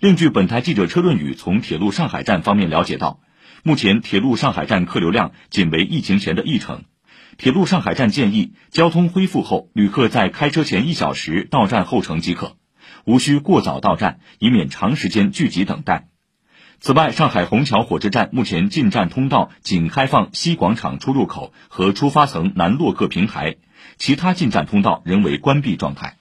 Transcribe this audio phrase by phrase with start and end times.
[0.00, 3.20] 另据本台记者车润宇从铁路上海站方面了解到
[3.62, 6.84] 目前铁路上海站客流量仅为疫情前的一成。
[7.36, 12.56] 铁路上海站建议交通恢复后旅客在开车前一小时到站候乘即可
[13.04, 16.08] 无需过早到站以免长时间聚集等待。
[16.80, 23.56] 此外上海虹桥火车站目前进站通道仅开放西广场出入口和出发层南落客平台
[23.98, 26.19] 其他进站通道仍为关闭状态。